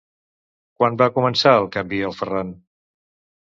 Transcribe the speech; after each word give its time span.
Quan 0.79 0.97
va 1.01 1.07
començar 1.17 1.53
el 1.59 1.69
canvi 1.77 2.01
el 2.09 2.17
Ferran? 2.23 2.51